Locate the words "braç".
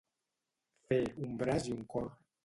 1.41-1.69